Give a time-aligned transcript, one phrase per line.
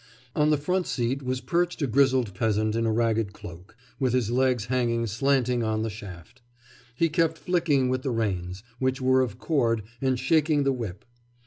[0.35, 4.31] On the front seat was perched a grizzled peasant in a ragged cloak, with his
[4.31, 6.41] legs hanging slanting on the shaft;
[6.95, 11.05] he kept flicking with the reins, which were of cord, and shaking the whip.